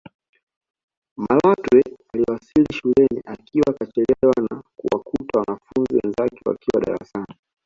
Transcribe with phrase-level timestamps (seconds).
[1.17, 1.81] Malatwe
[2.13, 7.33] aliwasili shuleni akiwa kachelewa na kuwakuta wanafunzi wenzake wakiwa darasani